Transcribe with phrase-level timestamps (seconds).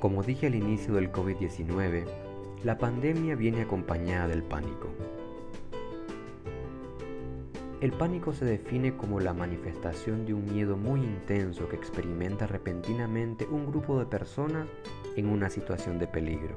[0.00, 2.06] Como dije al inicio del COVID-19,
[2.64, 4.88] la pandemia viene acompañada del pánico.
[7.82, 13.46] El pánico se define como la manifestación de un miedo muy intenso que experimenta repentinamente
[13.46, 14.66] un grupo de personas
[15.16, 16.56] en una situación de peligro.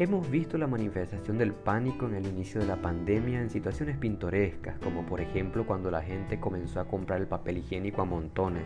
[0.00, 4.78] Hemos visto la manifestación del pánico en el inicio de la pandemia en situaciones pintorescas,
[4.78, 8.62] como por ejemplo cuando la gente comenzó a comprar el papel higiénico a montones.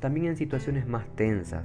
[0.00, 1.64] También en situaciones más tensas,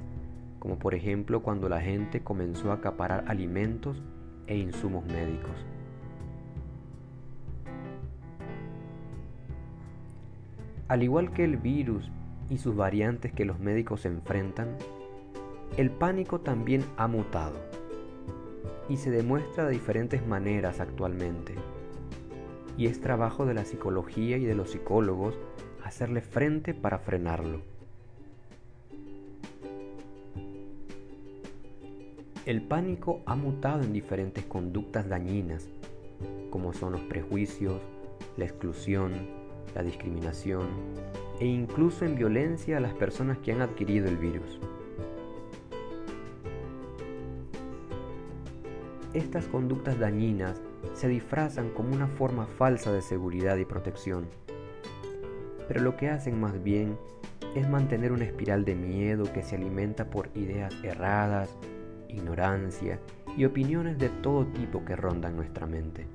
[0.60, 4.00] como por ejemplo cuando la gente comenzó a acaparar alimentos
[4.46, 5.66] e insumos médicos.
[10.86, 12.08] Al igual que el virus
[12.48, 14.76] y sus variantes que los médicos enfrentan,
[15.76, 17.81] el pánico también ha mutado
[18.88, 21.54] y se demuestra de diferentes maneras actualmente.
[22.76, 25.38] Y es trabajo de la psicología y de los psicólogos
[25.84, 27.62] hacerle frente para frenarlo.
[32.44, 35.68] El pánico ha mutado en diferentes conductas dañinas,
[36.50, 37.80] como son los prejuicios,
[38.36, 39.12] la exclusión,
[39.74, 40.66] la discriminación
[41.40, 44.60] e incluso en violencia a las personas que han adquirido el virus.
[49.14, 50.58] Estas conductas dañinas
[50.94, 54.24] se disfrazan como una forma falsa de seguridad y protección,
[55.68, 56.96] pero lo que hacen más bien
[57.54, 61.54] es mantener una espiral de miedo que se alimenta por ideas erradas,
[62.08, 63.00] ignorancia
[63.36, 66.06] y opiniones de todo tipo que rondan nuestra mente.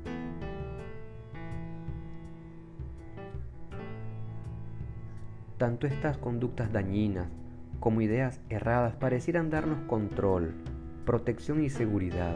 [5.59, 7.27] Tanto estas conductas dañinas
[7.79, 10.55] como ideas erradas parecieran darnos control,
[11.05, 12.35] protección y seguridad,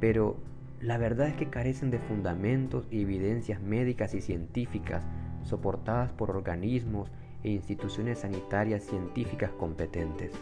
[0.00, 0.36] pero
[0.80, 5.04] la verdad es que carecen de fundamentos y evidencias médicas y científicas
[5.42, 7.10] soportadas por organismos
[7.42, 10.32] e instituciones sanitarias científicas competentes.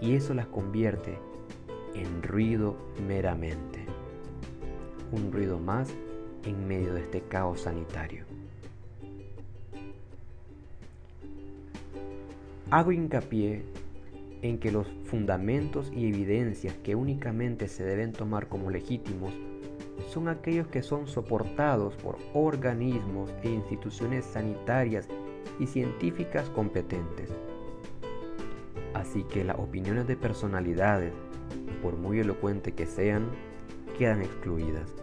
[0.00, 1.18] Y eso las convierte
[1.94, 2.76] en ruido
[3.06, 3.84] meramente.
[5.12, 5.88] Un ruido más
[6.44, 8.24] en medio de este caos sanitario.
[12.70, 13.62] Hago hincapié
[14.42, 19.32] en que los fundamentos y evidencias que únicamente se deben tomar como legítimos
[20.08, 25.08] son aquellos que son soportados por organismos e instituciones sanitarias
[25.58, 27.30] y científicas competentes.
[28.94, 31.12] Así que las opiniones de personalidades,
[31.82, 33.28] por muy elocuente que sean,
[33.98, 34.94] quedan excluidas,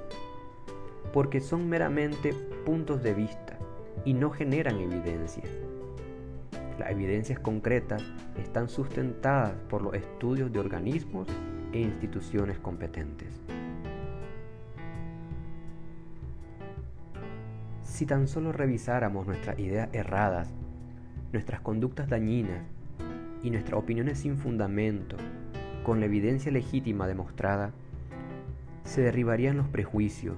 [1.11, 2.33] porque son meramente
[2.65, 3.57] puntos de vista
[4.05, 5.43] y no generan evidencia.
[6.79, 8.03] Las evidencias concretas
[8.37, 11.27] están sustentadas por los estudios de organismos
[11.71, 13.41] e instituciones competentes.
[17.83, 20.49] Si tan solo revisáramos nuestras ideas erradas,
[21.31, 22.63] nuestras conductas dañinas
[23.43, 25.15] y nuestras opiniones sin fundamento,
[25.83, 27.71] con la evidencia legítima demostrada,
[28.83, 30.37] se derribarían los prejuicios,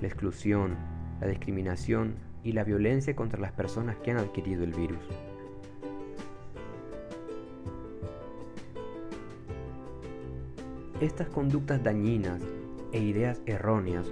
[0.00, 0.76] la exclusión,
[1.20, 5.02] la discriminación y la violencia contra las personas que han adquirido el virus.
[11.00, 12.40] Estas conductas dañinas
[12.92, 14.06] e ideas erróneas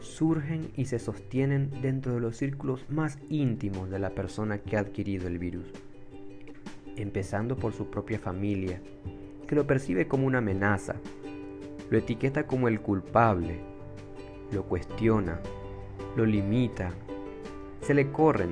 [0.00, 4.80] surgen y se sostienen dentro de los círculos más íntimos de la persona que ha
[4.80, 5.64] adquirido el virus,
[6.96, 8.82] empezando por su propia familia,
[9.46, 10.96] que lo percibe como una amenaza,
[11.88, 13.58] lo etiqueta como el culpable,
[14.52, 15.40] lo cuestiona,
[16.16, 16.90] lo limita,
[17.80, 18.50] se le corren.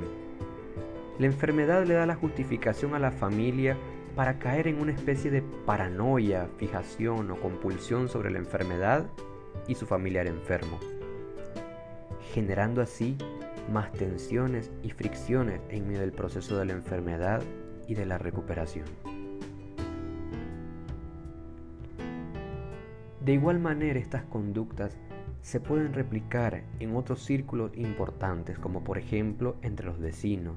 [1.19, 3.77] La enfermedad le da la justificación a la familia
[4.17, 9.05] para caer en una especie de paranoia, fijación o compulsión sobre la enfermedad
[9.69, 10.81] y su familiar enfermo,
[12.33, 13.19] generando así
[13.71, 17.43] más tensiones y fricciones en medio del proceso de la enfermedad
[17.87, 18.87] y de la recuperación.
[23.21, 24.97] De igual manera estas conductas
[25.43, 30.57] se pueden replicar en otros círculos importantes como por ejemplo entre los vecinos,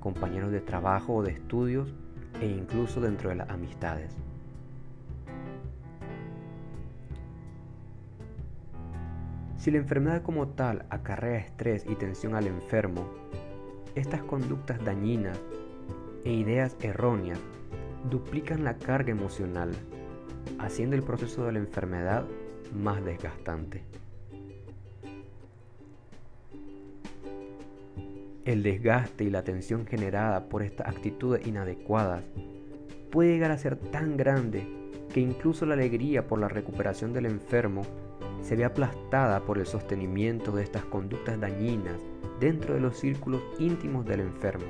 [0.00, 1.94] compañeros de trabajo o de estudios
[2.42, 4.16] e incluso dentro de las amistades.
[9.56, 13.06] Si la enfermedad como tal acarrea estrés y tensión al enfermo,
[13.94, 15.38] estas conductas dañinas
[16.24, 17.38] e ideas erróneas
[18.10, 19.70] duplican la carga emocional,
[20.58, 22.24] haciendo el proceso de la enfermedad
[22.74, 23.84] más desgastante.
[28.44, 32.24] El desgaste y la tensión generada por estas actitudes inadecuadas
[33.12, 34.66] puede llegar a ser tan grande
[35.14, 37.82] que incluso la alegría por la recuperación del enfermo
[38.40, 42.00] se ve aplastada por el sostenimiento de estas conductas dañinas
[42.40, 44.66] dentro de los círculos íntimos del enfermo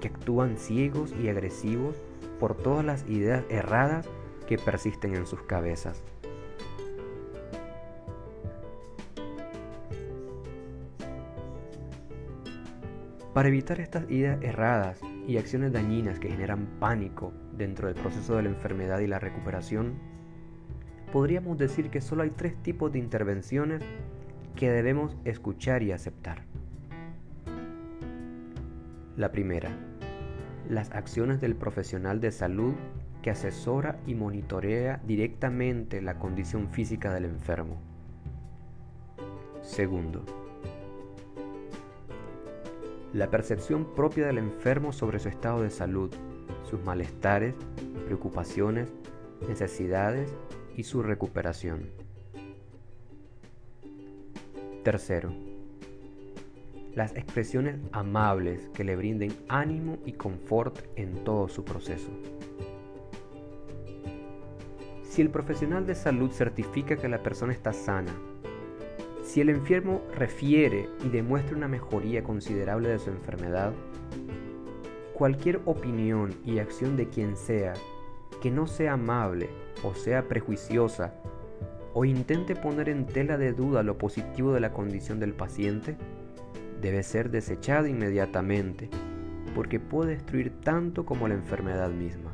[0.00, 1.96] que actúan ciegos y agresivos
[2.40, 4.06] por todas las ideas erradas
[4.46, 6.02] que persisten en sus cabezas.
[13.36, 14.98] Para evitar estas ideas erradas
[15.28, 19.98] y acciones dañinas que generan pánico dentro del proceso de la enfermedad y la recuperación,
[21.12, 23.82] podríamos decir que solo hay tres tipos de intervenciones
[24.54, 26.44] que debemos escuchar y aceptar.
[29.18, 29.68] La primera,
[30.70, 32.72] las acciones del profesional de salud
[33.20, 37.82] que asesora y monitorea directamente la condición física del enfermo.
[39.60, 40.24] Segundo,
[43.16, 46.10] la percepción propia del enfermo sobre su estado de salud,
[46.68, 47.54] sus malestares,
[48.04, 48.92] preocupaciones,
[49.48, 50.30] necesidades
[50.76, 51.88] y su recuperación.
[54.84, 55.32] Tercero,
[56.94, 62.10] las expresiones amables que le brinden ánimo y confort en todo su proceso.
[65.08, 68.14] Si el profesional de salud certifica que la persona está sana,
[69.26, 73.72] si el enfermo refiere y demuestra una mejoría considerable de su enfermedad,
[75.14, 77.74] cualquier opinión y acción de quien sea
[78.40, 79.48] que no sea amable
[79.82, 81.14] o sea prejuiciosa
[81.92, 85.96] o intente poner en tela de duda lo positivo de la condición del paciente,
[86.80, 88.88] debe ser desechada inmediatamente
[89.54, 92.32] porque puede destruir tanto como la enfermedad misma.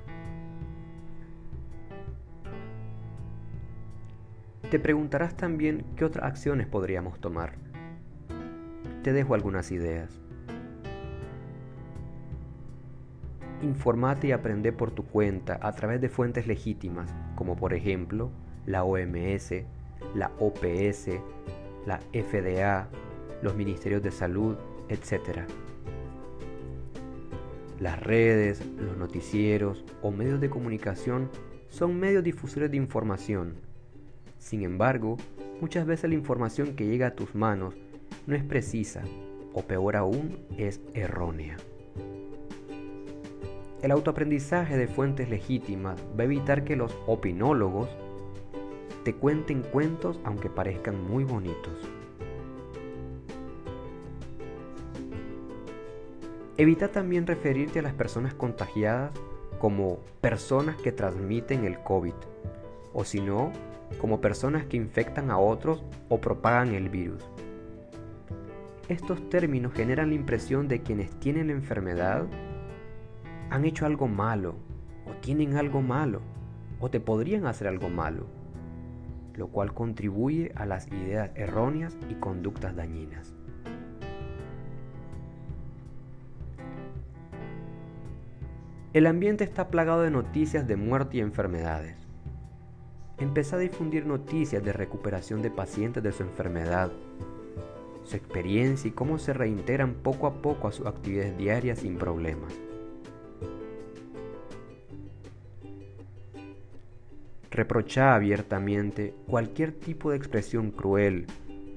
[4.73, 7.57] Te preguntarás también qué otras acciones podríamos tomar.
[9.03, 10.19] Te dejo algunas ideas.
[13.61, 18.31] Informate y aprende por tu cuenta a través de fuentes legítimas, como por ejemplo
[18.65, 19.53] la OMS,
[20.15, 21.21] la OPS,
[21.85, 22.89] la FDA,
[23.43, 24.57] los ministerios de salud,
[24.89, 25.41] etc.
[27.79, 31.29] Las redes, los noticieros o medios de comunicación
[31.69, 33.72] son medios difusores de información
[34.43, 35.17] sin embargo,
[35.61, 37.75] muchas veces la información que llega a tus manos
[38.27, 39.03] no es precisa
[39.55, 41.57] o peor aún es errónea.
[43.83, 47.89] El autoaprendizaje de fuentes legítimas va a evitar que los opinólogos
[49.05, 51.89] te cuenten cuentos aunque parezcan muy bonitos.
[56.57, 59.13] Evita también referirte a las personas contagiadas
[59.61, 62.15] como personas que transmiten el COVID,
[62.93, 63.53] o si no,
[63.99, 67.23] como personas que infectan a otros o propagan el virus.
[68.89, 72.27] Estos términos generan la impresión de quienes tienen enfermedad
[73.51, 74.55] han hecho algo malo
[75.07, 76.21] o tienen algo malo
[76.81, 78.27] o te podrían hacer algo malo,
[79.35, 83.35] lo cual contribuye a las ideas erróneas y conductas dañinas.
[88.93, 92.02] El ambiente está plagado de noticias de muerte y enfermedades.
[93.23, 96.91] Empezó a difundir noticias de recuperación de pacientes de su enfermedad,
[98.03, 102.53] su experiencia y cómo se reintegran poco a poco a sus actividades diarias sin problemas.
[107.53, 111.27] Reprochaba abiertamente cualquier tipo de expresión cruel,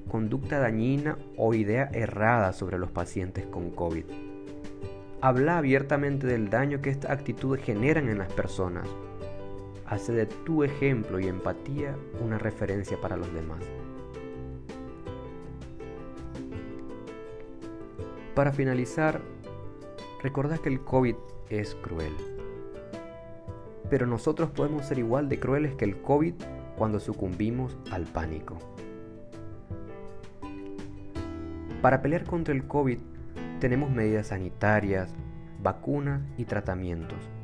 [0.10, 4.06] conducta dañina o idea errada sobre los pacientes con COVID.
[5.22, 8.90] Habla abiertamente del daño que estas actitudes generan en las personas
[9.88, 13.64] hace de tu ejemplo y empatía una referencia para los demás.
[18.34, 19.22] Para finalizar,
[20.22, 21.16] recordad que el COVID
[21.50, 22.14] es cruel.
[23.90, 26.34] Pero nosotros podemos ser igual de crueles que el COVID
[26.78, 28.58] cuando sucumbimos al pánico.
[31.82, 32.98] Para pelear contra el COVID
[33.60, 35.14] tenemos medidas sanitarias,
[35.62, 37.35] vacunas y tratamientos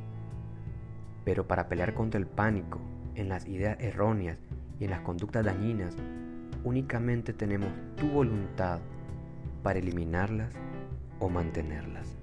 [1.32, 2.82] pero para pelear contra el pánico,
[3.16, 4.38] en las ideas erróneas
[4.82, 5.96] y en las conductas dañinas,
[6.66, 8.82] únicamente tenemos tu voluntad
[9.64, 10.54] para eliminarlas
[11.20, 12.21] o mantenerlas.